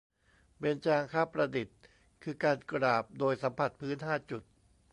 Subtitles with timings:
[0.59, 1.77] เบญจางคประดิษฐ์
[2.23, 4.41] คือการกราบโดยสัมผัสพื้นห้าจุด